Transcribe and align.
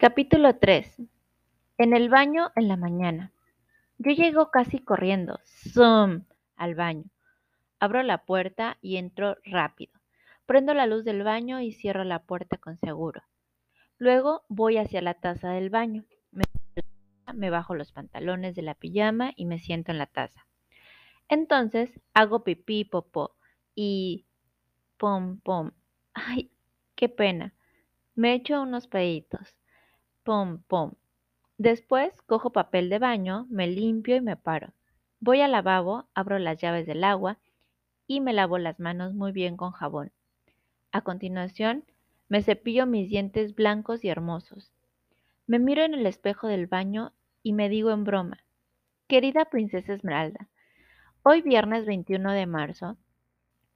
Capítulo 0.00 0.54
3. 0.54 1.02
En 1.76 1.92
el 1.92 2.08
baño 2.08 2.52
en 2.54 2.68
la 2.68 2.76
mañana. 2.76 3.32
Yo 3.98 4.12
llego 4.12 4.52
casi 4.52 4.78
corriendo, 4.78 5.40
zoom, 5.44 6.22
al 6.54 6.76
baño. 6.76 7.10
Abro 7.80 8.04
la 8.04 8.24
puerta 8.24 8.78
y 8.80 8.98
entro 8.98 9.38
rápido. 9.42 9.92
Prendo 10.46 10.72
la 10.72 10.86
luz 10.86 11.04
del 11.04 11.24
baño 11.24 11.60
y 11.60 11.72
cierro 11.72 12.04
la 12.04 12.22
puerta 12.22 12.58
con 12.58 12.78
seguro. 12.78 13.22
Luego 13.98 14.44
voy 14.48 14.76
hacia 14.76 15.02
la 15.02 15.14
taza 15.14 15.50
del 15.50 15.68
baño. 15.68 16.04
Me, 17.34 17.50
bajo 17.50 17.74
los 17.74 17.90
pantalones 17.90 18.54
de 18.54 18.62
la 18.62 18.76
pijama 18.76 19.32
y 19.34 19.46
me 19.46 19.58
siento 19.58 19.90
en 19.90 19.98
la 19.98 20.06
taza. 20.06 20.46
Entonces 21.28 22.00
hago 22.14 22.44
pipí, 22.44 22.84
popó 22.84 23.34
y 23.74 24.26
pom, 24.96 25.40
pom. 25.40 25.72
Ay, 26.14 26.52
qué 26.94 27.08
pena. 27.08 27.52
Me 28.14 28.34
echo 28.34 28.62
unos 28.62 28.86
peditos. 28.86 29.58
Pom, 30.28 30.58
pom. 30.68 30.92
Después 31.56 32.20
cojo 32.20 32.52
papel 32.52 32.90
de 32.90 32.98
baño, 32.98 33.46
me 33.48 33.66
limpio 33.66 34.14
y 34.14 34.20
me 34.20 34.36
paro. 34.36 34.74
Voy 35.20 35.40
al 35.40 35.52
lavabo, 35.52 36.06
abro 36.12 36.38
las 36.38 36.60
llaves 36.60 36.86
del 36.86 37.02
agua 37.02 37.38
y 38.06 38.20
me 38.20 38.34
lavo 38.34 38.58
las 38.58 38.78
manos 38.78 39.14
muy 39.14 39.32
bien 39.32 39.56
con 39.56 39.72
jabón. 39.72 40.12
A 40.92 41.00
continuación, 41.00 41.82
me 42.28 42.42
cepillo 42.42 42.84
mis 42.84 43.08
dientes 43.08 43.54
blancos 43.54 44.04
y 44.04 44.10
hermosos. 44.10 44.70
Me 45.46 45.58
miro 45.58 45.82
en 45.82 45.94
el 45.94 46.04
espejo 46.04 46.46
del 46.46 46.66
baño 46.66 47.14
y 47.42 47.54
me 47.54 47.70
digo 47.70 47.90
en 47.90 48.04
broma, 48.04 48.44
querida 49.06 49.46
princesa 49.46 49.94
Esmeralda, 49.94 50.50
hoy 51.22 51.40
viernes 51.40 51.86
21 51.86 52.32
de 52.32 52.44
marzo, 52.44 52.98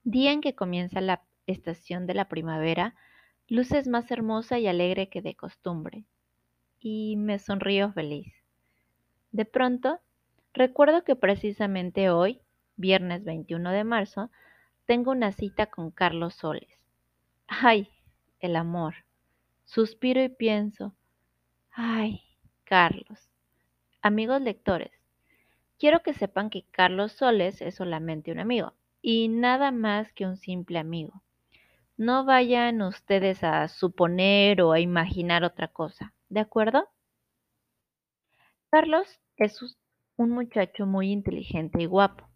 día 0.05 0.33
en 0.33 0.43
que 0.43 0.55
comienza 0.55 1.01
la 1.01 1.23
estación 1.47 2.07
de 2.07 2.13
la 2.13 2.29
primavera, 2.29 2.95
luces 3.49 3.89
más 3.89 4.11
hermosa 4.11 4.59
y 4.59 4.67
alegre 4.67 5.09
que 5.09 5.23
de 5.23 5.35
costumbre 5.35 6.05
y 6.83 7.17
me 7.17 7.39
sonrío 7.39 7.93
feliz. 7.93 8.33
De 9.31 9.45
pronto, 9.45 10.01
recuerdo 10.53 11.05
que 11.05 11.17
precisamente 11.17 12.11
hoy, 12.11 12.41
viernes 12.77 13.25
21 13.25 13.71
de 13.71 13.85
marzo, 13.85 14.31
tengo 14.87 15.13
una 15.13 15.33
cita 15.33 15.67
con 15.67 15.91
Carlos 15.91 16.35
Soles. 16.35 16.69
¡Ay! 17.47 17.89
El 18.41 18.57
amor. 18.57 18.95
Suspiro 19.65 20.23
y 20.23 20.29
pienso. 20.29 20.95
¡Ay! 21.71 22.23
Carlos. 22.65 23.31
Amigos 24.03 24.43
lectores, 24.43 24.91
quiero 25.79 26.03
que 26.03 26.15
sepan 26.15 26.51
que 26.51 26.65
Carlos 26.71 27.13
Soles 27.13 27.63
es 27.63 27.77
solamente 27.77 28.33
un 28.33 28.41
amigo 28.41 28.75
y 29.01 29.29
nada 29.29 29.71
más 29.71 30.13
que 30.13 30.27
un 30.27 30.37
simple 30.37 30.79
amigo. 30.79 31.23
No 31.97 32.25
vayan 32.25 32.83
ustedes 32.83 33.45
a 33.45 33.69
suponer 33.69 34.63
o 34.63 34.73
a 34.73 34.81
imaginar 34.81 35.45
otra 35.45 35.69
cosa. 35.69 36.13
¿De 36.33 36.41
acuerdo? 36.41 36.89
Carlos 38.71 39.21
es 39.37 39.77
un 40.17 40.31
muchacho 40.31 40.87
muy 40.87 41.13
inteligente 41.13 41.83
y 41.83 41.85
guapo. 41.85 42.27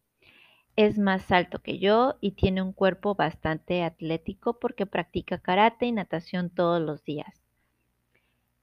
Es 0.76 0.98
más 0.98 1.32
alto 1.32 1.62
que 1.62 1.78
yo 1.78 2.18
y 2.20 2.32
tiene 2.32 2.60
un 2.60 2.74
cuerpo 2.74 3.14
bastante 3.14 3.82
atlético 3.82 4.58
porque 4.58 4.84
practica 4.84 5.38
karate 5.38 5.86
y 5.86 5.92
natación 5.92 6.50
todos 6.50 6.78
los 6.78 7.04
días. 7.04 7.42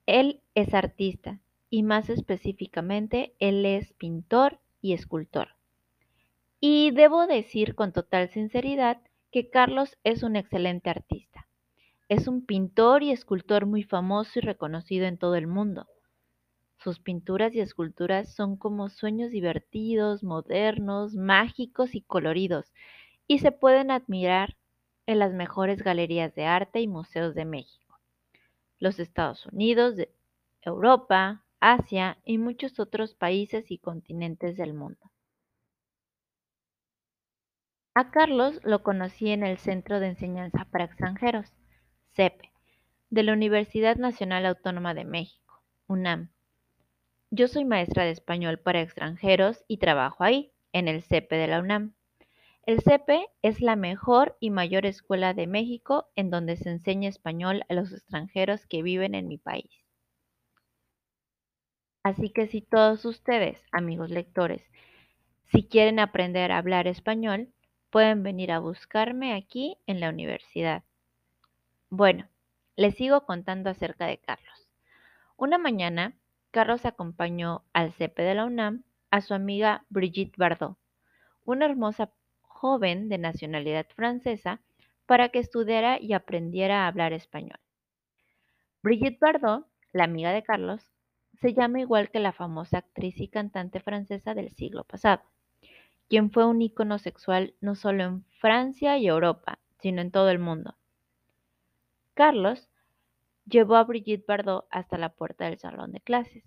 Él 0.05 0.43
es 0.53 0.75
artista 0.75 1.39
y 1.71 1.81
más 1.81 2.11
específicamente 2.11 3.33
él 3.39 3.65
es 3.65 3.91
pintor 3.93 4.59
y 4.81 4.93
escultor. 4.93 5.55
Y 6.59 6.91
debo 6.91 7.25
decir 7.25 7.73
con 7.73 7.91
total 7.91 8.29
sinceridad 8.29 9.01
que 9.31 9.49
Carlos 9.49 9.97
es 10.03 10.21
un 10.21 10.35
excelente 10.35 10.91
artista. 10.91 11.32
Es 12.13 12.27
un 12.27 12.45
pintor 12.45 13.01
y 13.01 13.09
escultor 13.09 13.65
muy 13.65 13.81
famoso 13.81 14.37
y 14.37 14.41
reconocido 14.43 15.07
en 15.07 15.17
todo 15.17 15.33
el 15.33 15.47
mundo. 15.47 15.87
Sus 16.77 16.99
pinturas 16.99 17.55
y 17.55 17.59
esculturas 17.59 18.35
son 18.35 18.55
como 18.55 18.89
sueños 18.89 19.31
divertidos, 19.31 20.23
modernos, 20.23 21.15
mágicos 21.15 21.95
y 21.95 22.01
coloridos, 22.01 22.71
y 23.25 23.39
se 23.39 23.51
pueden 23.51 23.89
admirar 23.89 24.55
en 25.07 25.17
las 25.17 25.33
mejores 25.33 25.81
galerías 25.81 26.35
de 26.35 26.45
arte 26.45 26.81
y 26.81 26.87
museos 26.87 27.33
de 27.33 27.45
México, 27.45 27.97
los 28.77 28.99
Estados 28.99 29.47
Unidos, 29.47 29.95
Europa, 30.61 31.43
Asia 31.59 32.19
y 32.25 32.37
muchos 32.37 32.79
otros 32.79 33.15
países 33.15 33.71
y 33.71 33.79
continentes 33.79 34.55
del 34.55 34.75
mundo. 34.75 35.09
A 37.95 38.11
Carlos 38.11 38.59
lo 38.63 38.83
conocí 38.83 39.31
en 39.31 39.41
el 39.41 39.57
Centro 39.57 39.99
de 39.99 40.09
Enseñanza 40.09 40.65
para 40.65 40.85
Extranjeros 40.85 41.51
CEPE, 42.15 42.51
de 43.09 43.23
la 43.23 43.33
Universidad 43.33 43.95
Nacional 43.95 44.45
Autónoma 44.45 44.93
de 44.93 45.03
México, 45.03 45.63
UNAM. 45.87 46.29
Yo 47.31 47.47
soy 47.47 47.65
maestra 47.65 48.03
de 48.03 48.11
español 48.11 48.59
para 48.59 48.81
extranjeros 48.81 49.65
y 49.67 49.77
trabajo 49.77 50.23
ahí, 50.23 50.51
en 50.73 50.87
el 50.87 51.01
CEPE 51.01 51.35
de 51.35 51.47
la 51.47 51.59
UNAM. 51.59 51.95
El 52.67 52.81
CEPE 52.81 53.25
es 53.41 53.61
la 53.61 53.75
mejor 53.75 54.37
y 54.39 54.51
mayor 54.51 54.85
escuela 54.85 55.33
de 55.33 55.47
México 55.47 56.07
en 56.15 56.29
donde 56.29 56.55
se 56.55 56.69
enseña 56.69 57.09
español 57.09 57.63
a 57.67 57.73
los 57.73 57.91
extranjeros 57.91 58.67
que 58.67 58.83
viven 58.83 59.15
en 59.15 59.27
mi 59.27 59.39
país. 59.39 59.71
Así 62.03 62.29
que 62.29 62.45
si 62.45 62.61
todos 62.61 63.05
ustedes, 63.05 63.59
amigos 63.71 64.11
lectores, 64.11 64.61
si 65.51 65.63
quieren 65.63 65.97
aprender 65.97 66.51
a 66.51 66.59
hablar 66.59 66.85
español, 66.85 67.49
pueden 67.89 68.21
venir 68.21 68.51
a 68.51 68.59
buscarme 68.59 69.33
aquí 69.33 69.77
en 69.87 69.99
la 69.99 70.09
universidad. 70.09 70.83
Bueno, 71.95 72.27
les 72.75 72.95
sigo 72.95 73.23
contando 73.23 73.69
acerca 73.69 74.07
de 74.07 74.17
Carlos. 74.17 74.67
Una 75.37 75.59
mañana, 75.59 76.17
Carlos 76.49 76.87
acompañó 76.87 77.65
al 77.71 77.93
CEPE 77.93 78.23
de 78.23 78.33
la 78.33 78.45
UNAM 78.45 78.83
a 79.11 79.21
su 79.21 79.35
amiga 79.35 79.85
Brigitte 79.89 80.35
Bardot, 80.35 80.75
una 81.45 81.65
hermosa 81.65 82.11
joven 82.41 83.09
de 83.09 83.19
nacionalidad 83.19 83.85
francesa, 83.95 84.59
para 85.05 85.29
que 85.29 85.37
estudiara 85.37 86.01
y 86.01 86.13
aprendiera 86.13 86.85
a 86.85 86.87
hablar 86.87 87.13
español. 87.13 87.59
Brigitte 88.81 89.19
Bardot, 89.21 89.67
la 89.91 90.05
amiga 90.05 90.31
de 90.31 90.41
Carlos, 90.41 90.81
se 91.41 91.53
llama 91.53 91.79
igual 91.79 92.09
que 92.09 92.19
la 92.19 92.33
famosa 92.33 92.79
actriz 92.79 93.21
y 93.21 93.27
cantante 93.27 93.79
francesa 93.81 94.33
del 94.33 94.49
siglo 94.49 94.83
pasado, 94.83 95.21
quien 96.09 96.31
fue 96.31 96.43
un 96.47 96.59
ícono 96.59 96.97
sexual 96.97 97.53
no 97.61 97.75
solo 97.75 98.03
en 98.03 98.25
Francia 98.39 98.97
y 98.97 99.05
Europa, 99.05 99.59
sino 99.77 100.01
en 100.01 100.09
todo 100.09 100.31
el 100.31 100.39
mundo. 100.39 100.75
Carlos 102.13 102.69
llevó 103.45 103.75
a 103.75 103.83
Brigitte 103.83 104.25
Bardot 104.25 104.67
hasta 104.69 104.97
la 104.97 105.09
puerta 105.09 105.45
del 105.45 105.57
salón 105.57 105.91
de 105.91 106.01
clases. 106.01 106.43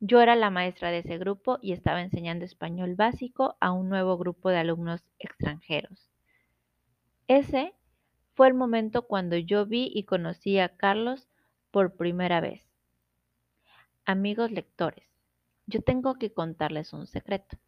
Yo 0.00 0.20
era 0.20 0.34
la 0.34 0.50
maestra 0.50 0.90
de 0.90 0.98
ese 0.98 1.18
grupo 1.18 1.58
y 1.62 1.72
estaba 1.72 2.02
enseñando 2.02 2.44
español 2.44 2.94
básico 2.96 3.56
a 3.60 3.72
un 3.72 3.88
nuevo 3.88 4.18
grupo 4.18 4.48
de 4.48 4.58
alumnos 4.58 5.04
extranjeros. 5.18 6.10
Ese 7.28 7.74
fue 8.34 8.48
el 8.48 8.54
momento 8.54 9.06
cuando 9.06 9.36
yo 9.36 9.66
vi 9.66 9.90
y 9.94 10.04
conocí 10.04 10.58
a 10.58 10.76
Carlos 10.76 11.28
por 11.70 11.94
primera 11.94 12.40
vez. 12.40 12.66
Amigos 14.04 14.50
lectores, 14.50 15.06
yo 15.66 15.82
tengo 15.82 16.14
que 16.14 16.32
contarles 16.32 16.92
un 16.92 17.06
secreto. 17.06 17.58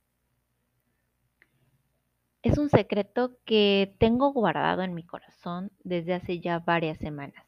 Es 2.44 2.59
un 2.59 2.69
secreto 2.69 3.38
que 3.47 3.97
tengo 3.99 4.31
guardado 4.34 4.82
en 4.82 4.93
mi 4.93 5.03
corazón 5.03 5.72
desde 5.82 6.12
hace 6.12 6.41
ya 6.41 6.59
varias 6.59 6.99
semanas. 6.99 7.43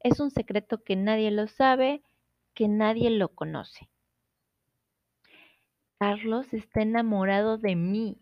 Es 0.00 0.20
un 0.20 0.30
secreto 0.30 0.82
que 0.82 0.96
nadie 0.96 1.30
lo 1.30 1.46
sabe, 1.48 2.02
que 2.54 2.66
nadie 2.66 3.10
lo 3.10 3.28
conoce. 3.28 3.90
Carlos 5.98 6.54
está 6.54 6.80
enamorado 6.80 7.58
de 7.58 7.76
mí, 7.76 8.16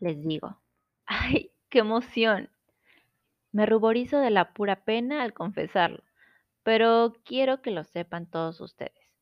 les 0.00 0.20
digo. 0.20 0.58
¡Ay, 1.06 1.52
qué 1.68 1.78
emoción! 1.78 2.50
Me 3.52 3.66
ruborizo 3.66 4.18
de 4.18 4.30
la 4.30 4.52
pura 4.52 4.84
pena 4.84 5.22
al 5.22 5.32
confesarlo, 5.32 6.02
pero 6.64 7.14
quiero 7.24 7.62
que 7.62 7.70
lo 7.70 7.84
sepan 7.84 8.26
todos 8.26 8.60
ustedes. 8.60 9.12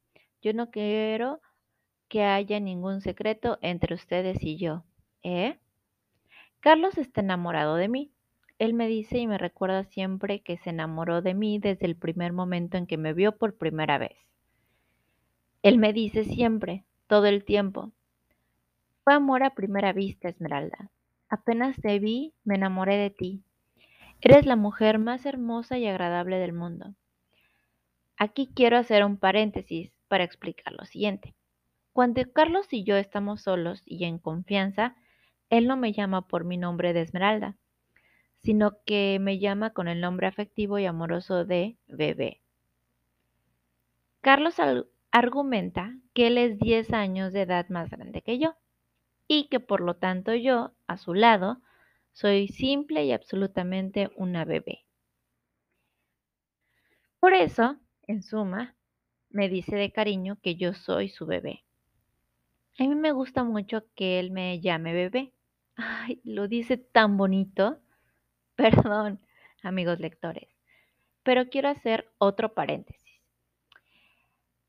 Yo 0.41 0.55
no 0.55 0.70
quiero 0.70 1.43
que 2.09 2.25
haya 2.25 2.61
ningún 2.61 3.03
secreto 3.03 3.59
entre 3.61 3.94
ustedes 3.94 4.43
y 4.43 4.56
yo, 4.56 4.85
¿eh? 5.23 5.59
Carlos 6.64 6.96
está 6.96 7.20
enamorado 7.20 7.76
de 7.76 7.88
mí. 7.88 8.11
Él 8.58 8.72
me 8.72 8.88
dice 8.88 9.19
y 9.19 9.26
me 9.26 9.37
recuerda 9.37 9.84
siempre 9.84 10.40
que 10.40 10.56
se 10.56 10.70
enamoró 10.70 11.20
de 11.20 11.34
mí 11.34 11.58
desde 11.58 11.84
el 11.84 11.94
primer 11.94 12.32
momento 12.32 12.78
en 12.78 12.87
que 12.87 12.96
me 12.96 13.12
vio 13.12 13.37
por 13.37 13.58
primera 13.58 13.99
vez. 13.99 14.16
Él 15.61 15.76
me 15.76 15.93
dice 15.93 16.25
siempre, 16.25 16.87
todo 17.06 17.26
el 17.26 17.44
tiempo, 17.44 17.93
fue 19.02 19.12
amor 19.12 19.43
a 19.43 19.55
primera 19.55 19.93
vista, 19.93 20.31
Esmeralda. 20.31 20.90
Apenas 21.28 21.76
te 21.76 21.99
vi, 21.99 22.32
me 22.44 22.55
enamoré 22.55 22.96
de 22.96 23.10
ti. 23.10 23.43
Eres 24.22 24.46
la 24.46 24.56
mujer 24.56 24.99
más 24.99 25.26
hermosa 25.26 25.76
y 25.76 25.87
agradable 25.87 26.38
del 26.38 26.55
mundo. 26.55 26.94
Aquí 28.17 28.50
quiero 28.55 28.78
hacer 28.78 29.05
un 29.05 29.19
paréntesis 29.19 29.93
para 30.08 30.25
explicar 30.25 30.72
lo 30.72 30.87
siguiente. 30.87 31.34
Cuando 31.93 32.22
Carlos 32.32 32.69
y 32.70 32.84
yo 32.84 32.96
estamos 32.96 33.43
solos 33.43 33.82
y 33.84 34.05
en 34.05 34.19
confianza, 34.19 34.96
él 35.59 35.67
no 35.67 35.77
me 35.77 35.93
llama 35.93 36.27
por 36.27 36.45
mi 36.45 36.56
nombre 36.56 36.93
de 36.93 37.03
Esmeralda, 37.03 37.56
sino 38.39 38.83
que 38.85 39.19
me 39.21 39.39
llama 39.39 39.71
con 39.71 39.89
el 39.89 40.01
nombre 40.01 40.27
afectivo 40.27 40.79
y 40.79 40.87
amoroso 40.87 41.45
de 41.45 41.77
Bebé. 41.87 42.41
Carlos 44.21 44.56
argumenta 45.11 45.95
que 46.15 46.29
él 46.29 46.39
es 46.39 46.59
10 46.59 46.93
años 46.93 47.33
de 47.33 47.43
edad 47.43 47.69
más 47.69 47.91
grande 47.91 48.23
que 48.23 48.39
yo 48.39 48.56
y 49.29 49.49
que 49.49 49.61
por 49.61 49.81
lo 49.81 49.97
tanto 49.97 50.35
yo, 50.35 50.73
a 50.87 50.97
su 50.97 51.15
lado, 51.15 51.61
soy 52.12 52.49
simple 52.49 53.05
y 53.05 53.12
absolutamente 53.12 54.11
una 54.17 54.45
bebé. 54.45 54.85
Por 57.21 57.35
eso, 57.35 57.77
en 58.06 58.23
suma, 58.23 58.77
me 59.31 59.49
dice 59.49 59.77
de 59.77 59.93
cariño 59.93 60.39
que 60.41 60.56
yo 60.56 60.75
soy 60.75 61.09
su 61.09 61.27
bebé. 61.27 61.65
A 62.79 62.85
mí 62.85 62.95
me 62.95 63.12
gusta 63.12 63.45
mucho 63.45 63.85
que 63.95 64.19
él 64.19 64.31
me 64.31 64.61
llame 64.61 64.95
bebé. 64.95 65.33
Ay, 65.76 66.21
lo 66.25 66.49
dice 66.49 66.76
tan 66.76 67.17
bonito. 67.17 67.79
Perdón, 68.56 69.21
amigos 69.62 69.99
lectores, 70.00 70.49
pero 71.23 71.49
quiero 71.49 71.69
hacer 71.69 72.12
otro 72.19 72.55
paréntesis. 72.55 73.03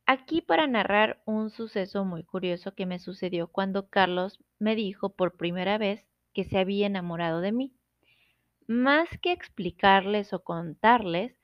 Aquí 0.08 0.42
para 0.42 0.68
narrar 0.68 1.22
un 1.26 1.50
suceso 1.50 2.06
muy 2.06 2.24
curioso 2.24 2.76
que 2.76 2.86
me 2.86 3.00
sucedió 3.00 3.48
cuando 3.48 3.90
Carlos 3.90 4.40
me 4.60 4.76
dijo 4.76 5.10
por 5.10 5.36
primera 5.36 5.78
vez 5.78 6.06
que 6.34 6.44
se 6.44 6.60
había 6.60 6.86
enamorado 6.86 7.42
de 7.42 7.52
mí. 7.52 7.74
Más 8.68 9.10
que 9.22 9.32
explicarles 9.32 10.34
o 10.34 10.44
contarles, 10.44 11.36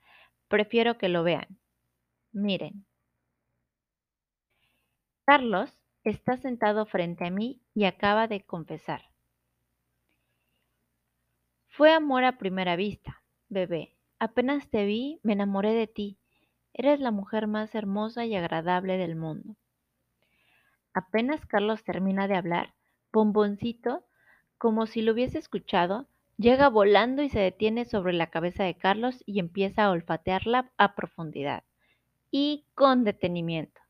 prefiero 0.48 0.96
que 0.98 1.08
lo 1.08 1.24
vean. 1.24 1.58
Miren. 2.32 2.84
Carlos 5.24 5.78
está 6.04 6.36
sentado 6.36 6.86
frente 6.86 7.24
a 7.24 7.30
mí 7.30 7.60
y 7.74 7.84
acaba 7.84 8.28
de 8.28 8.44
confesar. 8.44 9.11
Fue 11.74 11.90
amor 11.90 12.22
a 12.24 12.36
primera 12.36 12.76
vista, 12.76 13.22
bebé. 13.48 13.96
Apenas 14.18 14.68
te 14.68 14.84
vi, 14.84 15.20
me 15.22 15.32
enamoré 15.32 15.72
de 15.72 15.86
ti. 15.86 16.18
Eres 16.74 17.00
la 17.00 17.10
mujer 17.10 17.46
más 17.46 17.74
hermosa 17.74 18.26
y 18.26 18.36
agradable 18.36 18.98
del 18.98 19.16
mundo. 19.16 19.56
Apenas 20.92 21.46
Carlos 21.46 21.82
termina 21.82 22.28
de 22.28 22.34
hablar, 22.34 22.74
Bomboncito, 23.10 24.04
como 24.58 24.84
si 24.84 25.00
lo 25.00 25.12
hubiese 25.12 25.38
escuchado, 25.38 26.08
llega 26.36 26.68
volando 26.68 27.22
y 27.22 27.30
se 27.30 27.40
detiene 27.40 27.86
sobre 27.86 28.12
la 28.12 28.26
cabeza 28.26 28.64
de 28.64 28.76
Carlos 28.76 29.22
y 29.24 29.38
empieza 29.38 29.84
a 29.84 29.92
olfatearla 29.92 30.70
a 30.76 30.94
profundidad 30.94 31.64
y 32.30 32.66
con 32.74 33.02
detenimiento. 33.02 33.80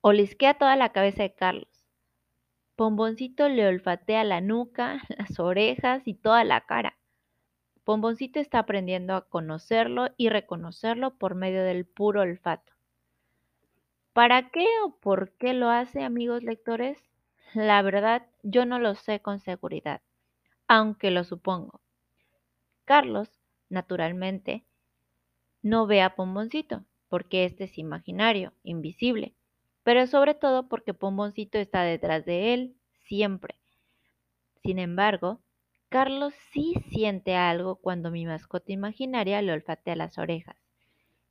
Olisquea 0.00 0.54
toda 0.54 0.74
la 0.74 0.88
cabeza 0.88 1.22
de 1.22 1.34
Carlos. 1.36 1.73
Bomboncito 2.76 3.48
le 3.48 3.68
olfatea 3.68 4.24
la 4.24 4.40
nuca, 4.40 5.00
las 5.18 5.38
orejas 5.38 6.08
y 6.08 6.14
toda 6.14 6.42
la 6.44 6.62
cara. 6.62 6.98
Bomboncito 7.86 8.40
está 8.40 8.60
aprendiendo 8.60 9.14
a 9.14 9.28
conocerlo 9.28 10.08
y 10.16 10.28
reconocerlo 10.28 11.16
por 11.16 11.34
medio 11.34 11.62
del 11.62 11.86
puro 11.86 12.22
olfato. 12.22 12.72
¿Para 14.12 14.50
qué 14.50 14.66
o 14.84 14.96
por 14.98 15.32
qué 15.32 15.54
lo 15.54 15.70
hace, 15.70 16.02
amigos 16.02 16.42
lectores? 16.42 16.98
La 17.52 17.82
verdad, 17.82 18.26
yo 18.42 18.64
no 18.64 18.78
lo 18.78 18.94
sé 18.94 19.20
con 19.20 19.38
seguridad, 19.38 20.02
aunque 20.66 21.10
lo 21.10 21.24
supongo. 21.24 21.80
Carlos, 22.84 23.40
naturalmente, 23.68 24.64
no 25.62 25.86
ve 25.86 26.02
a 26.02 26.14
Pomboncito, 26.14 26.84
porque 27.08 27.44
este 27.44 27.64
es 27.64 27.78
imaginario, 27.78 28.52
invisible, 28.62 29.34
pero 29.84 30.06
sobre 30.06 30.34
todo 30.34 30.68
porque 30.68 30.94
Pomboncito 30.94 31.58
está 31.58 31.82
detrás 31.82 32.24
de 32.24 32.54
él, 32.54 32.76
siempre. 33.06 33.54
Sin 34.62 34.78
embargo, 34.78 35.40
Carlos 35.90 36.34
sí 36.52 36.74
siente 36.88 37.36
algo 37.36 37.76
cuando 37.76 38.10
mi 38.10 38.26
mascota 38.26 38.72
imaginaria 38.72 39.40
le 39.42 39.52
olfatea 39.52 39.94
las 39.94 40.18
orejas 40.18 40.56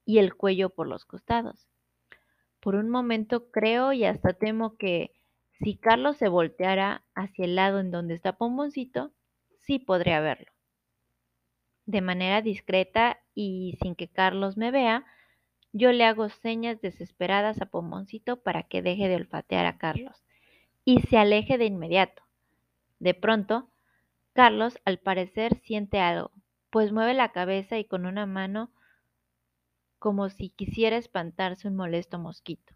y 0.06 0.20
el 0.20 0.36
cuello 0.36 0.70
por 0.70 0.88
los 0.88 1.04
costados. 1.04 1.68
Por 2.62 2.76
un 2.76 2.90
momento 2.90 3.52
creo 3.52 3.92
y 3.92 4.06
hasta 4.06 4.34
temo 4.34 4.78
que 4.78 5.12
si 5.52 5.76
Carlos 5.76 6.18
se 6.18 6.30
volteara 6.30 7.04
hacia 7.16 7.46
el 7.46 7.56
lado 7.56 7.80
en 7.80 7.92
donde 7.92 8.14
está 8.14 8.38
Pomboncito, 8.38 9.12
sí 9.60 9.80
podría 9.80 10.20
verlo. 10.22 10.52
De 11.86 12.02
manera 12.02 12.42
discreta 12.42 13.20
y 13.34 13.78
sin 13.82 13.96
que 13.96 14.08
Carlos 14.08 14.58
me 14.58 14.72
vea, 14.72 15.06
yo 15.74 15.92
le 15.92 16.06
hago 16.06 16.30
señas 16.30 16.80
desesperadas 16.82 17.62
a 17.62 17.66
Pomboncito 17.66 18.38
para 18.42 18.64
que 18.64 18.84
deje 18.84 19.10
de 19.10 19.16
olfatear 19.16 19.66
a 19.66 19.78
Carlos 19.78 20.24
y 20.86 21.02
se 21.02 21.18
aleje 21.18 21.58
de 21.58 21.66
inmediato. 21.66 22.22
De 23.00 23.16
pronto, 23.16 23.68
Carlos, 24.34 24.80
al 24.86 25.00
parecer, 25.00 25.60
siente 25.64 26.00
algo, 26.00 26.32
pues 26.70 26.92
mueve 26.92 27.16
la 27.16 27.32
cabeza 27.32 27.78
y 27.80 27.86
con 27.86 28.06
una 28.06 28.26
mano 28.26 28.72
como 29.98 30.30
si 30.30 30.50
quisiera 30.50 30.98
espantarse 30.98 31.68
un 31.68 31.76
molesto 31.76 32.20
mosquito. 32.20 32.74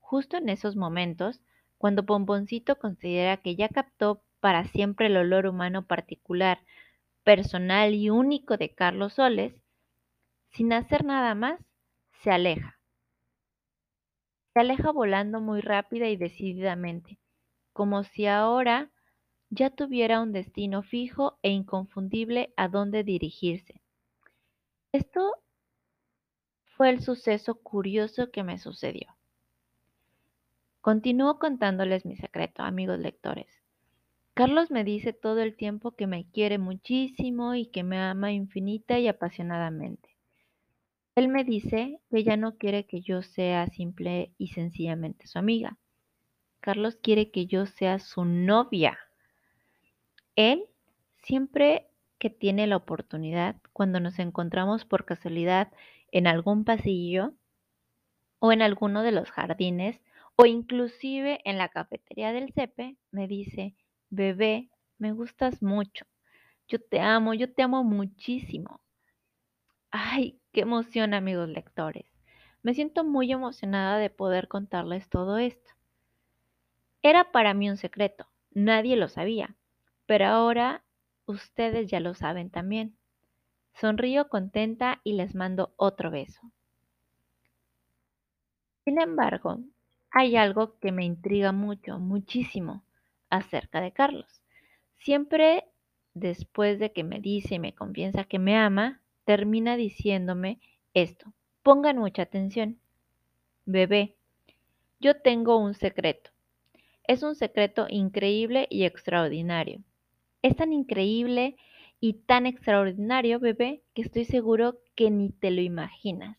Justo 0.00 0.36
en 0.36 0.48
esos 0.48 0.74
momentos, 0.74 1.40
cuando 1.78 2.06
Pomponcito 2.06 2.76
considera 2.76 3.36
que 3.36 3.54
ya 3.54 3.68
captó 3.68 4.22
para 4.40 4.64
siempre 4.64 5.06
el 5.06 5.16
olor 5.16 5.46
humano 5.46 5.86
particular, 5.86 6.60
personal 7.24 7.94
y 7.94 8.10
único 8.10 8.56
de 8.56 8.74
Carlos 8.74 9.14
Soles, 9.14 9.54
sin 10.50 10.72
hacer 10.72 11.04
nada 11.04 11.34
más, 11.34 11.60
se 12.22 12.30
aleja. 12.30 12.78
Se 14.52 14.60
aleja 14.60 14.90
volando 14.90 15.40
muy 15.40 15.60
rápida 15.60 16.08
y 16.08 16.16
decididamente, 16.16 17.18
como 17.72 18.04
si 18.04 18.26
ahora 18.26 18.90
ya 19.50 19.70
tuviera 19.70 20.20
un 20.20 20.32
destino 20.32 20.82
fijo 20.82 21.38
e 21.42 21.50
inconfundible 21.50 22.52
a 22.56 22.68
dónde 22.68 23.04
dirigirse. 23.04 23.82
Esto 24.92 25.34
fue 26.64 26.90
el 26.90 27.02
suceso 27.02 27.56
curioso 27.56 28.30
que 28.30 28.42
me 28.42 28.58
sucedió. 28.58 29.16
Continúo 30.80 31.38
contándoles 31.38 32.06
mi 32.06 32.16
secreto, 32.16 32.62
amigos 32.62 32.98
lectores. 32.98 33.46
Carlos 34.34 34.70
me 34.70 34.84
dice 34.84 35.12
todo 35.12 35.40
el 35.40 35.56
tiempo 35.56 35.92
que 35.92 36.06
me 36.06 36.30
quiere 36.30 36.58
muchísimo 36.58 37.54
y 37.54 37.66
que 37.66 37.82
me 37.82 37.98
ama 37.98 38.32
infinita 38.32 38.98
y 38.98 39.08
apasionadamente. 39.08 40.15
Él 41.16 41.28
me 41.28 41.44
dice 41.44 41.98
que 42.10 42.24
ya 42.24 42.36
no 42.36 42.58
quiere 42.58 42.86
que 42.86 43.00
yo 43.00 43.22
sea 43.22 43.66
simple 43.68 44.34
y 44.36 44.48
sencillamente 44.48 45.26
su 45.26 45.38
amiga. 45.38 45.78
Carlos 46.60 46.96
quiere 46.96 47.30
que 47.30 47.46
yo 47.46 47.64
sea 47.64 47.98
su 48.00 48.26
novia. 48.26 48.98
Él, 50.36 50.66
siempre 51.22 51.88
que 52.18 52.28
tiene 52.28 52.66
la 52.66 52.76
oportunidad, 52.76 53.56
cuando 53.72 53.98
nos 53.98 54.18
encontramos 54.18 54.84
por 54.84 55.06
casualidad 55.06 55.72
en 56.12 56.26
algún 56.26 56.64
pasillo 56.64 57.32
o 58.38 58.52
en 58.52 58.60
alguno 58.60 59.02
de 59.02 59.12
los 59.12 59.30
jardines 59.30 59.98
o 60.36 60.44
inclusive 60.44 61.40
en 61.44 61.56
la 61.56 61.70
cafetería 61.70 62.32
del 62.32 62.52
CEPE, 62.52 62.98
me 63.10 63.26
dice, 63.26 63.74
bebé, 64.10 64.68
me 64.98 65.12
gustas 65.12 65.62
mucho, 65.62 66.04
yo 66.68 66.78
te 66.78 67.00
amo, 67.00 67.32
yo 67.32 67.50
te 67.50 67.62
amo 67.62 67.84
muchísimo. 67.84 68.82
Ay, 69.90 70.38
qué 70.56 70.62
emoción 70.62 71.12
amigos 71.12 71.50
lectores. 71.50 72.06
Me 72.62 72.72
siento 72.72 73.04
muy 73.04 73.30
emocionada 73.30 73.98
de 73.98 74.08
poder 74.08 74.48
contarles 74.48 75.06
todo 75.10 75.36
esto. 75.36 75.70
Era 77.02 77.30
para 77.30 77.52
mí 77.52 77.68
un 77.68 77.76
secreto, 77.76 78.26
nadie 78.52 78.96
lo 78.96 79.08
sabía, 79.08 79.54
pero 80.06 80.24
ahora 80.24 80.82
ustedes 81.26 81.90
ya 81.90 82.00
lo 82.00 82.14
saben 82.14 82.48
también. 82.48 82.96
Sonrío 83.74 84.30
contenta 84.30 85.02
y 85.04 85.12
les 85.12 85.34
mando 85.34 85.74
otro 85.76 86.10
beso. 86.10 86.40
Sin 88.86 88.98
embargo, 88.98 89.58
hay 90.10 90.36
algo 90.36 90.78
que 90.78 90.90
me 90.90 91.04
intriga 91.04 91.52
mucho, 91.52 91.98
muchísimo 91.98 92.82
acerca 93.28 93.82
de 93.82 93.92
Carlos. 93.92 94.42
Siempre 94.96 95.66
después 96.14 96.78
de 96.78 96.92
que 96.92 97.04
me 97.04 97.20
dice 97.20 97.56
y 97.56 97.58
me 97.58 97.74
confiesa 97.74 98.24
que 98.24 98.38
me 98.38 98.56
ama, 98.56 99.02
termina 99.26 99.76
diciéndome 99.76 100.60
esto. 100.94 101.34
Pongan 101.62 101.98
mucha 101.98 102.22
atención. 102.22 102.78
Bebé, 103.66 104.14
yo 105.00 105.20
tengo 105.20 105.58
un 105.58 105.74
secreto. 105.74 106.30
Es 107.02 107.22
un 107.22 107.34
secreto 107.34 107.86
increíble 107.90 108.68
y 108.70 108.84
extraordinario. 108.84 109.82
Es 110.42 110.56
tan 110.56 110.72
increíble 110.72 111.56
y 112.00 112.14
tan 112.14 112.46
extraordinario, 112.46 113.40
bebé, 113.40 113.82
que 113.94 114.02
estoy 114.02 114.24
seguro 114.24 114.78
que 114.94 115.10
ni 115.10 115.30
te 115.30 115.50
lo 115.50 115.60
imaginas. 115.60 116.36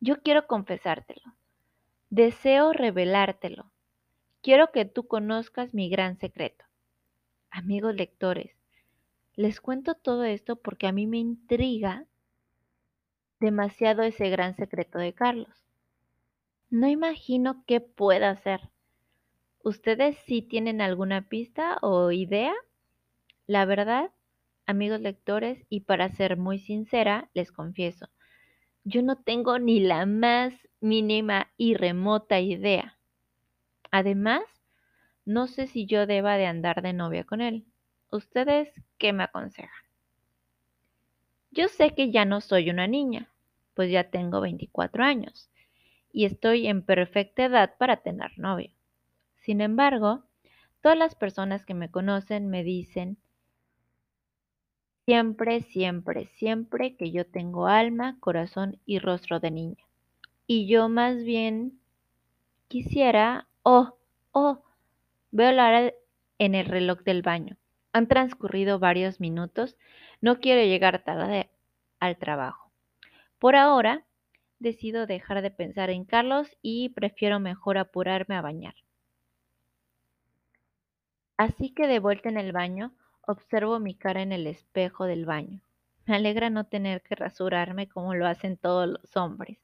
Yo 0.00 0.20
quiero 0.20 0.48
confesártelo. 0.48 1.34
Deseo 2.10 2.72
revelártelo. 2.72 3.70
Quiero 4.42 4.72
que 4.72 4.84
tú 4.84 5.06
conozcas 5.06 5.74
mi 5.74 5.88
gran 5.88 6.18
secreto. 6.18 6.64
Amigos 7.50 7.94
lectores, 7.94 8.50
les 9.34 9.60
cuento 9.60 9.94
todo 9.94 10.24
esto 10.24 10.56
porque 10.56 10.86
a 10.86 10.92
mí 10.92 11.06
me 11.06 11.18
intriga 11.18 12.06
demasiado 13.40 14.02
ese 14.02 14.30
gran 14.30 14.54
secreto 14.54 14.98
de 14.98 15.12
Carlos. 15.12 15.66
No 16.70 16.88
imagino 16.88 17.64
qué 17.66 17.80
pueda 17.80 18.30
hacer. 18.30 18.70
¿Ustedes 19.62 20.16
sí 20.26 20.42
tienen 20.42 20.80
alguna 20.80 21.28
pista 21.28 21.78
o 21.82 22.10
idea? 22.10 22.54
La 23.46 23.64
verdad, 23.64 24.10
amigos 24.66 25.00
lectores, 25.00 25.66
y 25.68 25.80
para 25.80 26.08
ser 26.08 26.36
muy 26.36 26.58
sincera, 26.58 27.30
les 27.34 27.52
confieso, 27.52 28.08
yo 28.84 29.02
no 29.02 29.16
tengo 29.16 29.58
ni 29.58 29.80
la 29.80 30.06
más 30.06 30.54
mínima 30.80 31.52
y 31.56 31.74
remota 31.74 32.40
idea. 32.40 32.98
Además, 33.90 34.42
no 35.24 35.46
sé 35.46 35.66
si 35.66 35.86
yo 35.86 36.06
deba 36.06 36.36
de 36.36 36.46
andar 36.46 36.82
de 36.82 36.92
novia 36.92 37.24
con 37.24 37.40
él. 37.40 37.66
¿Ustedes 38.12 38.68
qué 38.98 39.14
me 39.14 39.24
aconsejan? 39.24 39.70
Yo 41.50 41.68
sé 41.68 41.94
que 41.94 42.10
ya 42.10 42.26
no 42.26 42.42
soy 42.42 42.68
una 42.68 42.86
niña, 42.86 43.30
pues 43.72 43.90
ya 43.90 44.10
tengo 44.10 44.42
24 44.42 45.02
años 45.02 45.48
y 46.12 46.26
estoy 46.26 46.66
en 46.66 46.82
perfecta 46.82 47.46
edad 47.46 47.74
para 47.78 48.02
tener 48.02 48.38
novio. 48.38 48.70
Sin 49.36 49.62
embargo, 49.62 50.24
todas 50.82 50.98
las 50.98 51.14
personas 51.14 51.64
que 51.64 51.72
me 51.72 51.90
conocen 51.90 52.50
me 52.50 52.62
dicen 52.62 53.16
siempre, 55.06 55.62
siempre, 55.62 56.26
siempre 56.26 56.96
que 56.96 57.12
yo 57.12 57.26
tengo 57.26 57.66
alma, 57.66 58.18
corazón 58.20 58.78
y 58.84 58.98
rostro 58.98 59.40
de 59.40 59.52
niña. 59.52 59.84
Y 60.46 60.66
yo 60.66 60.90
más 60.90 61.24
bien 61.24 61.80
quisiera, 62.68 63.48
oh, 63.62 63.96
oh, 64.32 64.62
veo 65.30 65.50
la 65.52 65.66
hora 65.66 65.94
en 66.38 66.54
el 66.54 66.66
reloj 66.66 67.00
del 67.04 67.22
baño. 67.22 67.56
Han 67.92 68.08
transcurrido 68.08 68.78
varios 68.78 69.20
minutos. 69.20 69.76
No 70.20 70.40
quiero 70.40 70.62
llegar 70.62 71.04
tarde 71.04 71.50
al 72.00 72.16
trabajo. 72.16 72.70
Por 73.38 73.56
ahora, 73.56 74.04
decido 74.58 75.06
dejar 75.06 75.42
de 75.42 75.50
pensar 75.50 75.90
en 75.90 76.04
Carlos 76.04 76.56
y 76.62 76.90
prefiero 76.90 77.40
mejor 77.40 77.78
apurarme 77.78 78.36
a 78.36 78.42
bañar. 78.42 78.74
Así 81.36 81.70
que 81.70 81.88
de 81.88 81.98
vuelta 81.98 82.28
en 82.28 82.36
el 82.36 82.52
baño, 82.52 82.94
observo 83.26 83.80
mi 83.80 83.94
cara 83.94 84.22
en 84.22 84.32
el 84.32 84.46
espejo 84.46 85.06
del 85.06 85.26
baño. 85.26 85.60
Me 86.06 86.16
alegra 86.16 86.50
no 86.50 86.66
tener 86.66 87.02
que 87.02 87.14
rasurarme 87.14 87.88
como 87.88 88.14
lo 88.14 88.26
hacen 88.26 88.56
todos 88.56 88.88
los 88.88 89.16
hombres. 89.16 89.58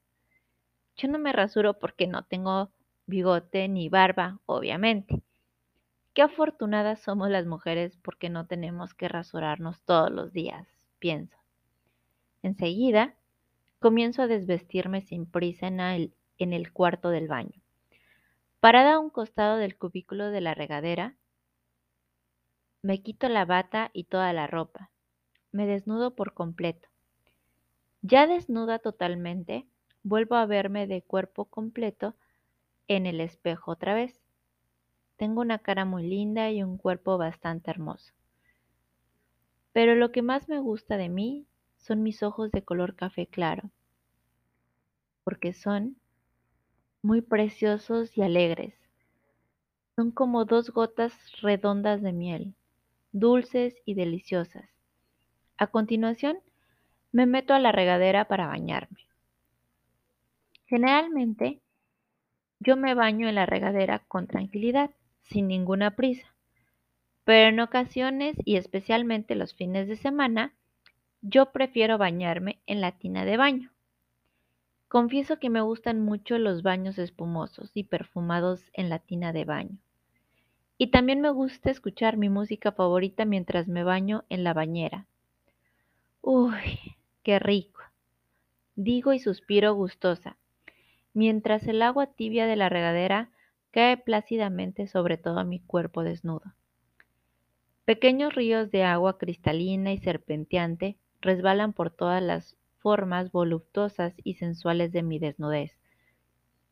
Yo 0.97 1.09
no 1.09 1.19
me 1.19 1.33
rasuro 1.33 1.79
porque 1.79 2.07
no 2.07 2.25
tengo 2.25 2.73
bigote 3.07 3.69
ni 3.69 3.89
barba, 3.89 4.41
obviamente. 4.47 5.23
Qué 6.19 6.23
afortunadas 6.23 6.99
somos 6.99 7.31
las 7.31 7.47
mujeres 7.47 7.97
porque 8.03 8.29
no 8.29 8.45
tenemos 8.49 8.93
que 8.93 9.07
rasurarnos 9.07 9.81
todos 9.83 10.11
los 10.11 10.33
días, 10.33 10.67
pienso. 10.99 11.39
Enseguida, 12.43 13.15
comienzo 13.79 14.23
a 14.23 14.27
desvestirme 14.27 15.01
sin 15.01 15.27
prisa 15.27 15.69
en 15.69 15.79
el, 15.79 16.15
en 16.39 16.53
el 16.53 16.73
cuarto 16.73 17.11
del 17.11 17.29
baño. 17.29 17.63
Parada 18.59 18.95
a 18.95 18.99
un 18.99 19.11
costado 19.11 19.59
del 19.59 19.77
cubículo 19.79 20.33
de 20.33 20.41
la 20.41 20.55
regadera, 20.55 21.15
me 22.83 23.01
quito 23.01 23.29
la 23.29 23.45
bata 23.45 23.91
y 23.93 24.03
toda 24.03 24.33
la 24.33 24.49
ropa. 24.49 24.91
Me 25.53 25.69
desnudo 25.69 26.17
por 26.17 26.35
completo. 26.35 26.89
Ya 28.03 28.27
desnuda 28.27 28.81
totalmente, 28.81 29.69
vuelvo 30.03 30.35
a 30.35 30.47
verme 30.47 30.89
de 30.89 31.01
cuerpo 31.01 31.45
completo 31.45 32.17
en 32.89 33.07
el 33.07 33.21
espejo 33.21 33.71
otra 33.71 33.95
vez. 33.95 34.28
Tengo 35.19 35.41
una 35.41 35.59
cara 35.59 35.85
muy 35.85 36.05
linda 36.05 36.49
y 36.53 36.63
un 36.63 36.79
cuerpo 36.79 37.19
bastante 37.19 37.73
hermoso. 37.73 38.13
Pero 39.73 39.97
lo 39.97 40.13
que 40.13 40.23
más 40.23 40.49
me 40.49 40.61
gusta 40.61 40.97
de 40.97 41.09
mí 41.09 41.45
son 41.77 42.05
mis 42.05 42.23
ojos 42.23 42.53
de 42.53 42.63
color 42.63 42.95
café 42.95 43.27
claro, 43.27 43.69
porque 45.25 45.53
son 45.53 45.97
muy 47.03 47.21
preciosos 47.21 48.17
y 48.17 48.23
alegres. 48.23 48.75
Son 49.97 50.13
como 50.13 50.45
dos 50.45 50.71
gotas 50.71 51.13
redondas 51.43 52.01
de 52.01 52.13
miel, 52.13 52.55
dulces 53.11 53.75
y 53.85 53.95
deliciosas. 53.95 54.69
A 55.57 55.67
continuación, 55.67 56.39
me 57.11 57.27
meto 57.27 57.55
a 57.55 57.59
la 57.59 57.73
regadera 57.73 58.27
para 58.27 58.47
bañarme. 58.47 59.01
Generalmente, 60.67 61.61
yo 62.61 62.77
me 62.77 62.95
baño 62.95 63.29
en 63.29 63.35
la 63.35 63.47
regadera 63.47 63.99
con 64.07 64.29
tranquilidad 64.29 64.91
sin 65.29 65.49
ninguna 65.49 65.95
prisa. 65.97 66.35
Pero 67.25 67.49
en 67.49 67.61
ocasiones 67.61 68.37
y 68.45 68.57
especialmente 68.57 69.35
los 69.35 69.55
fines 69.55 69.87
de 69.87 69.97
semana, 69.97 70.55
yo 71.21 71.53
prefiero 71.53 71.99
bañarme 71.99 72.61
en 72.67 72.81
la 72.81 72.93
tina 72.93 73.25
de 73.25 73.37
baño. 73.37 73.71
Confieso 74.89 75.39
que 75.39 75.51
me 75.51 75.61
gustan 75.61 76.01
mucho 76.01 76.39
los 76.39 76.63
baños 76.63 76.99
espumosos 76.99 77.71
y 77.75 77.85
perfumados 77.85 78.71
en 78.73 78.89
la 78.89 78.99
tina 78.99 79.35
de 79.35 79.45
baño. 79.45 79.79
Y 80.79 80.87
también 80.87 81.21
me 81.21 81.31
gusta 81.31 81.71
escuchar 81.71 82.17
mi 82.17 82.31
música 82.31 82.73
favorita 82.73 83.25
mientras 83.25 83.69
me 83.69 83.85
baño 83.85 84.25
en 84.31 84.45
la 84.45 84.55
bañera. 84.55 85.07
Uy, 86.23 86.97
qué 87.23 87.39
rico. 87.39 87.83
Digo 88.77 89.13
y 89.13 89.19
suspiro 89.19 89.75
gustosa, 89.75 90.39
mientras 91.13 91.67
el 91.67 91.83
agua 91.83 92.07
tibia 92.07 92.47
de 92.47 92.57
la 92.57 92.69
regadera 92.69 93.31
cae 93.71 93.97
plácidamente 93.97 94.87
sobre 94.87 95.17
todo 95.17 95.45
mi 95.45 95.61
cuerpo 95.61 96.03
desnudo. 96.03 96.55
Pequeños 97.85 98.35
ríos 98.35 98.71
de 98.71 98.85
agua 98.85 99.19
cristalina 99.19 99.93
y 99.93 99.99
serpenteante 99.99 100.99
resbalan 101.21 101.73
por 101.73 101.91
todas 101.91 102.23
las 102.23 102.57
formas 102.79 103.33
voluptuosas 103.33 104.15
y 104.25 104.35
sensuales 104.35 104.93
de 104.93 105.03
mi 105.03 105.19
desnudez. 105.19 105.79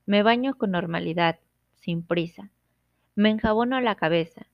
Me 0.05 0.23
baño 0.23 0.57
con 0.57 0.73
normalidad, 0.73 1.39
sin 1.75 2.03
prisa. 2.03 2.51
Me 3.15 3.31
enjabono 3.31 3.81
la 3.81 3.95
cabeza, 3.95 4.47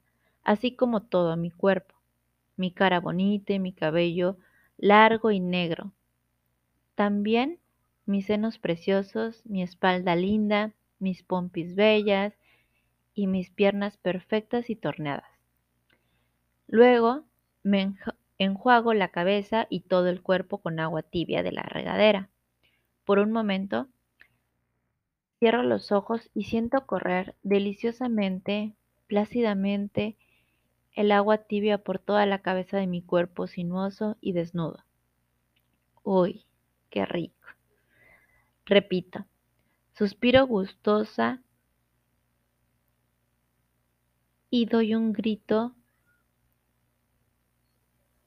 así 0.45 0.77
como 0.77 1.03
todo 1.03 1.37
mi 1.37 1.51
cuerpo, 1.51 1.95
mi 2.57 2.73
cara 2.73 3.01
bonita 3.01 3.53
y 3.53 3.59
mi 3.59 3.73
cabello 3.73 4.39
largo 4.79 5.31
y 5.31 5.41
negro. 5.41 5.93
También 6.95 7.59
mis 8.07 8.27
senos 8.27 8.59
preciosos, 8.59 9.45
mi 9.47 9.63
espalda 9.63 10.17
linda, 10.17 10.73
mis 11.03 11.23
pompis 11.23 11.75
bellas 11.75 12.33
y 13.15 13.27
mis 13.27 13.51
piernas 13.51 13.97
perfectas 13.99 14.71
y 14.71 14.77
torneadas. 14.77 15.29
Luego 16.67 17.25
me 17.63 17.95
enjuago 18.39 18.95
la 18.95 19.09
cabeza 19.09 19.67
y 19.69 19.81
todo 19.81 20.09
el 20.09 20.23
cuerpo 20.23 20.59
con 20.59 20.81
agua 20.81 21.03
tibia 21.03 21.43
de 21.43 21.53
la 21.53 21.63
regadera. 21.63 22.31
Por 23.05 23.19
un 23.19 23.33
momento, 23.33 23.89
cierro 25.39 25.63
los 25.63 25.93
ojos 25.93 26.31
y 26.35 26.45
siento 26.45 26.87
correr 26.87 27.35
deliciosamente, 27.43 28.75
plácidamente, 29.07 30.17
el 30.95 31.11
agua 31.11 31.39
tibia 31.39 31.79
por 31.79 31.99
toda 31.99 32.27
la 32.27 32.43
cabeza 32.43 32.79
de 32.79 32.87
mi 32.87 33.03
cuerpo 33.03 33.47
sinuoso 33.47 34.17
y 34.21 34.33
desnudo. 34.33 34.85
Uy, 36.03 36.45
qué 36.91 37.07
rico. 37.07 37.49
Repito, 38.65 39.27
Suspiro 39.95 40.47
gustosa 40.47 41.43
y 44.49 44.65
doy 44.65 44.95
un 44.95 45.13
grito 45.13 45.75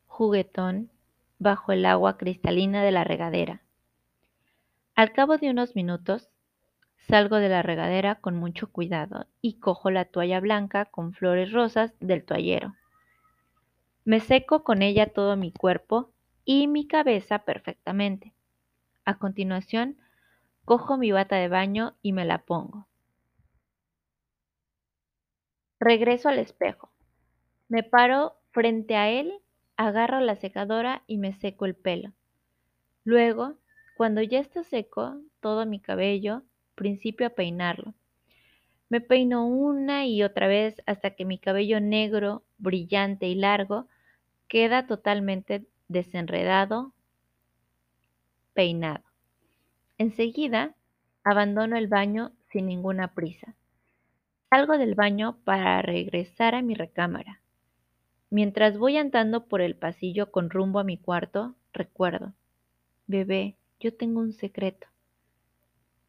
juguetón 0.05 0.91
bajo 1.39 1.71
el 1.71 1.85
agua 1.87 2.17
cristalina 2.17 2.83
de 2.83 2.91
la 2.91 3.03
regadera. 3.03 3.63
Al 4.93 5.11
cabo 5.11 5.37
de 5.37 5.49
unos 5.49 5.75
minutos, 5.75 6.29
salgo 7.07 7.37
de 7.37 7.49
la 7.49 7.63
regadera 7.63 8.15
con 8.21 8.37
mucho 8.37 8.71
cuidado 8.71 9.25
y 9.41 9.59
cojo 9.59 9.89
la 9.89 10.05
toalla 10.05 10.39
blanca 10.39 10.85
con 10.85 11.13
flores 11.13 11.51
rosas 11.51 11.95
del 11.99 12.23
toallero. 12.23 12.75
Me 14.03 14.19
seco 14.19 14.63
con 14.63 14.83
ella 14.83 15.07
todo 15.07 15.35
mi 15.35 15.51
cuerpo 15.51 16.11
y 16.45 16.67
mi 16.67 16.87
cabeza 16.87 17.39
perfectamente. 17.39 18.35
A 19.03 19.17
continuación, 19.17 19.97
Cojo 20.65 20.97
mi 20.97 21.11
bata 21.11 21.35
de 21.35 21.47
baño 21.47 21.95
y 22.01 22.11
me 22.11 22.25
la 22.25 22.39
pongo. 22.39 22.87
Regreso 25.79 26.27
al 26.27 26.39
espejo. 26.39 26.89
Me 27.69 27.83
paro 27.83 28.33
frente 28.51 28.95
a 28.95 29.09
él, 29.11 29.31
agarro 29.77 30.19
la 30.21 30.35
secadora 30.35 31.03
y 31.05 31.19
me 31.19 31.33
seco 31.33 31.65
el 31.65 31.75
pelo. 31.75 32.13
Luego, 33.03 33.59
cuando 33.95 34.23
ya 34.23 34.39
está 34.39 34.63
seco 34.63 35.21
todo 35.39 35.67
mi 35.67 35.79
cabello, 35.79 36.41
principio 36.73 37.27
a 37.27 37.29
peinarlo. 37.29 37.93
Me 38.89 39.01
peino 39.01 39.45
una 39.45 40.07
y 40.07 40.23
otra 40.23 40.47
vez 40.47 40.81
hasta 40.87 41.11
que 41.11 41.25
mi 41.25 41.37
cabello 41.37 41.79
negro, 41.79 42.43
brillante 42.57 43.27
y 43.27 43.35
largo 43.35 43.87
queda 44.47 44.87
totalmente 44.87 45.67
desenredado, 45.87 46.93
peinado. 48.55 49.04
Enseguida 49.97 50.75
abandono 51.23 51.77
el 51.77 51.87
baño 51.87 52.33
sin 52.51 52.65
ninguna 52.65 53.13
prisa. 53.13 53.55
Salgo 54.49 54.77
del 54.77 54.93
baño 54.93 55.37
para 55.45 55.81
regresar 55.81 56.53
a 56.53 56.61
mi 56.61 56.75
recámara. 56.75 57.41
Mientras 58.29 58.77
voy 58.77 58.97
andando 58.97 59.45
por 59.45 59.61
el 59.61 59.77
pasillo 59.77 60.31
con 60.31 60.49
rumbo 60.49 60.79
a 60.79 60.83
mi 60.83 60.97
cuarto, 60.97 61.55
recuerdo, 61.71 62.33
bebé, 63.07 63.55
yo 63.79 63.95
tengo 63.95 64.19
un 64.19 64.33
secreto. 64.33 64.87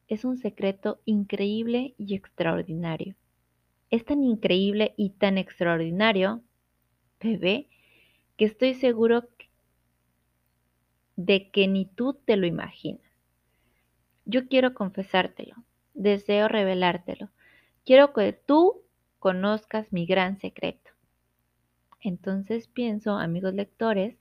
Es 0.09 0.25
un 0.25 0.37
secreto 0.37 1.01
increíble 1.05 1.95
y 1.97 2.17
extraordinario. 2.17 3.15
Es 3.91 4.05
tan 4.05 4.25
increíble 4.25 4.95
y 4.97 5.11
tan 5.11 5.39
extraordinario, 5.39 6.43
bebé, 7.21 7.69
que 8.37 8.47
estoy 8.47 8.75
seguro 8.75 9.29
de 11.15 11.51
que 11.51 11.69
ni 11.69 11.87
tú 11.87 12.15
te 12.15 12.37
lo 12.37 12.47
imaginas. 12.47 13.06
Yo 14.27 14.49
quiero 14.49 14.75
confesártelo, 14.75 15.55
deseo 15.95 16.49
revelártelo. 16.49 17.31
Quiero 17.85 18.13
que 18.13 18.33
tú 18.33 18.83
conozcas 19.21 19.93
mi 19.93 20.05
gran 20.05 20.39
secreto. 20.41 20.91
Entonces 22.01 22.67
pienso, 22.67 23.19
amigos 23.19 23.55
lectores, 23.55 24.19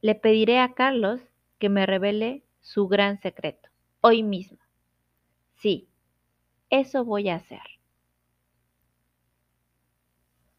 le 0.00 0.14
pediré 0.14 0.60
a 0.60 0.74
Carlos 0.74 1.20
que 1.58 1.68
me 1.68 1.86
revele 1.86 2.44
su 2.60 2.86
gran 2.86 3.20
secreto, 3.20 3.68
hoy 4.00 4.22
mismo. 4.22 4.58
Sí, 5.56 5.88
eso 6.70 7.04
voy 7.04 7.30
a 7.30 7.36
hacer. 7.36 7.73